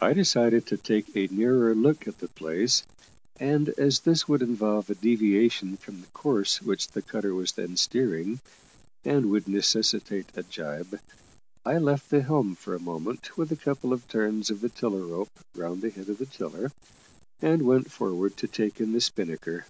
I 0.00 0.12
decided 0.12 0.66
to 0.66 0.76
take 0.76 1.14
a 1.16 1.28
nearer 1.28 1.72
look 1.72 2.08
at 2.08 2.18
the 2.18 2.26
place, 2.26 2.82
and 3.38 3.68
as 3.78 4.00
this 4.00 4.26
would 4.26 4.42
involve 4.42 4.90
a 4.90 4.96
deviation 4.96 5.76
from 5.76 6.00
the 6.00 6.08
course 6.08 6.60
which 6.60 6.88
the 6.88 7.00
cutter 7.00 7.32
was 7.32 7.52
then 7.52 7.76
steering, 7.76 8.40
and 9.04 9.30
would 9.30 9.46
necessitate 9.46 10.30
a 10.34 10.42
jibe, 10.42 10.98
I 11.64 11.78
left 11.78 12.10
the 12.10 12.22
helm 12.22 12.56
for 12.56 12.74
a 12.74 12.80
moment 12.80 13.36
with 13.38 13.52
a 13.52 13.56
couple 13.56 13.92
of 13.92 14.08
turns 14.08 14.50
of 14.50 14.62
the 14.62 14.68
tiller 14.68 15.06
rope 15.06 15.30
round 15.54 15.80
the 15.80 15.90
head 15.90 16.08
of 16.08 16.18
the 16.18 16.26
tiller, 16.26 16.72
and 17.40 17.62
went 17.62 17.92
forward 17.92 18.36
to 18.38 18.48
take 18.48 18.80
in 18.80 18.94
the 18.94 19.00
spinnaker. 19.00 19.66